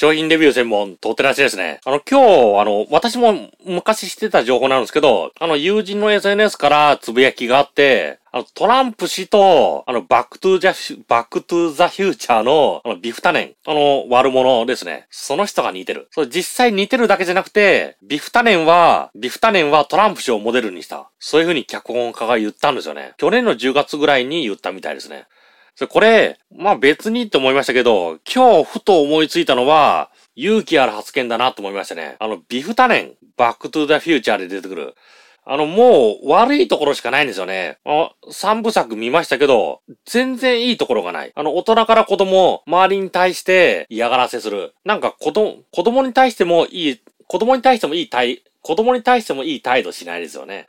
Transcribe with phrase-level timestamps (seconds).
[0.00, 1.80] 商品レビュー専門、とってらしですね。
[1.84, 3.34] あの、今日、あの、私も
[3.66, 15.08] 昔知ってた情報なんですけど、あの、友人の SNS からつぶやきがあって、あの、トランプ氏と、あの、 Back to the、Back to the Future の、あの、ビフタネン、あの、悪者ですね。
[15.10, 16.06] その人が似てる。
[16.12, 21.10] それ実際似てるだけじゃなくて、ビフタネンは、ビフタネンはトランプ氏をモデルにした。
[21.18, 23.14] そういう風に脚本家が言ったんですよね。
[23.16, 25.26] 去年の10月ぐらいに言ったみたいですね。
[25.86, 32.16] これ、まあ別にって思いましたけど、今日ふと思いついたのは、勇気ある発言だなと思いましたね。
[32.18, 34.94] あの、ビフタネン、バックトゥーザフューチャーで出てくる。
[35.50, 37.78] あの、もう悪いところしかないんですよね。
[37.86, 41.32] あ三部作見ましたけど、全然いいところがない。
[41.34, 44.74] あの、大人から子供、周りに対して嫌がらせする。
[44.84, 50.66] なんか子供、子供に対してもいい、子供に対してもいい態、子供に対してもいい態度しないですよね。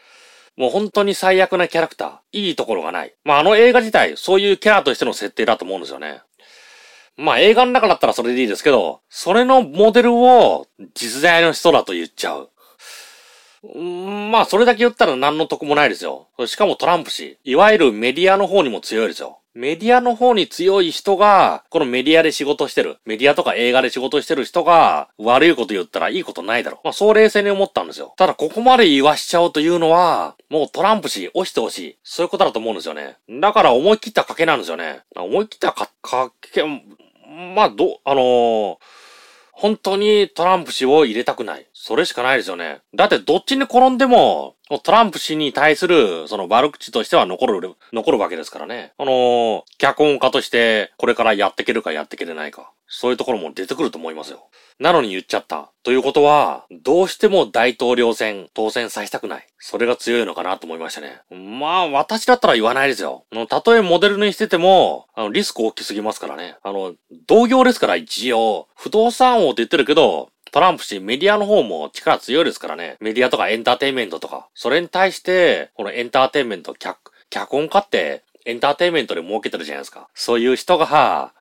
[0.60, 2.18] もう本当に最悪なキャラクター。
[2.34, 3.16] いいところがない。
[3.24, 6.22] まあ、あの映画自体、そういうキャラとしての設定だと思うんですよね。
[7.16, 12.50] まあ映画の中だったらそれでいいですけど、それのモデルを実在の人だと言っちゃう。
[14.32, 16.28] まあそれだけ言ったら何の得もないですよ。
[16.46, 17.38] しかもトランプ氏。
[17.44, 19.40] いわゆるメディアの方にも強いですよ。
[19.56, 22.98] メディアの方に強い人が、このメディアで仕事してる。
[23.04, 26.80] メディアとか映画で仕事してる人が、悪いこと言ったらいいことないだろう。
[26.86, 28.14] まあ、そう冷静に思ったんですよ。
[28.16, 31.98] ただ、ここまで言わしちゃうというのは、もうトランプ氏、押してほしい。
[32.04, 33.18] そういうことだと思うんですよね。
[33.28, 35.02] だから思い切った賭けなんですよね。
[35.16, 36.64] 思い切ったか、賭け、
[37.56, 38.78] まあ、ど、あのー
[39.60, 41.68] 本当にトランプ氏を入れたくない。
[41.74, 42.80] それしかないですよね。
[42.96, 48.94] だってどっちに転んでも、トランプ氏に対する、その悪口としては残る、残るわけですからね。
[48.98, 52.72] あのー、脚本家として、これからやっていけるかやっていけれないか。
[52.90, 54.48] そういうところも出てくると思いますよ。
[54.80, 55.72] なのに言っちゃった。
[55.84, 59.48] ということは、どうしても大統領選、当選させたくない。
[59.60, 61.22] それが強いのかなと思いましたね。
[61.30, 63.26] まあ、私だったら言わないですよ。
[63.32, 66.58] のたとえモデルにしてても、あの、リスク大きすぎますからね。
[66.64, 66.96] あの、
[67.28, 72.98] 同業ですから一応、不動産王って言ってるけど、トランプ氏メディアの方も力強いですからね。
[73.00, 74.48] メディアとかエンターテインメントとか。
[74.56, 80.10] それに対して、このエンターテインメント、脚、脚本家ってエンターテインメントで儲けてるじゃないですか。
[80.16, 81.34] そういう人が、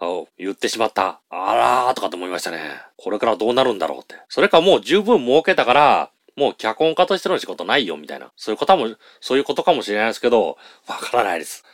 [0.00, 1.20] あ言ってしまった。
[1.30, 2.58] あらーとかと思いましたね。
[2.96, 4.16] これからどうなるんだろうって。
[4.28, 8.30] それかもう十分儲けたから、もう脚本家としての仕事ないよ、みたいな。
[8.36, 8.88] そういうことも、
[9.20, 11.64] そういうことかもしれないですけど、わからないです。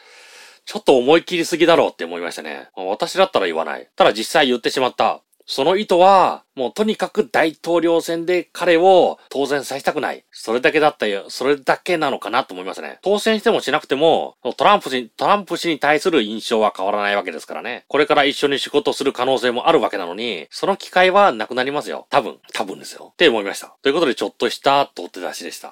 [0.65, 2.69] ちょっと思い切りすぎだろうって思いましたね。
[2.77, 3.89] 私だったら言わない。
[3.97, 5.21] ただ実際言ってしまった。
[5.53, 10.25] その意図は、もうとにかく大統領選で彼を当選させたくない。
[10.31, 11.27] それだけだったよ。
[11.29, 12.99] それだけなのかなと思いますね。
[13.03, 17.85] 当選してもしなくても、トランプ氏、トランプ氏に対する印象は変わらないわけですからね。
[17.89, 22.07] これから一緒に仕事する可能性もあるわけなのに、その機会はなくなりますよ。
[22.09, 23.11] 多分、多分ですよ。
[23.13, 23.77] って思いました。
[23.83, 25.71] ということでちょっとしたとって出しでした。